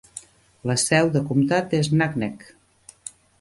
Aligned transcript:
La 0.69 0.75
seu 0.83 1.11
de 1.17 1.21
comptat 1.27 1.75
és 1.81 1.91
Naknek. 2.01 2.49